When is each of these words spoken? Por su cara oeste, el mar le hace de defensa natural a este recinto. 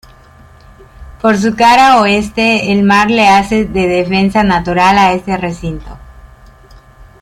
Por 1.21 1.37
su 1.37 1.55
cara 1.55 2.01
oeste, 2.01 2.71
el 2.71 2.81
mar 2.81 3.11
le 3.11 3.27
hace 3.27 3.65
de 3.65 3.87
defensa 3.87 4.41
natural 4.43 4.97
a 4.97 5.13
este 5.13 5.37
recinto. 5.37 5.95